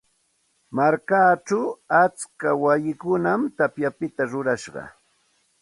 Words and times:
Markachaw 0.75 1.65
atska 2.01 2.49
wayikunam 2.63 3.41
tapyapita 3.57 4.23
rurashqa. 4.31 4.83